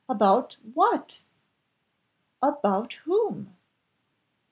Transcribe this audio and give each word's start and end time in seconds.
about 0.09 0.57
what 0.73 1.21
about 2.41 2.93
whom?" 3.05 3.55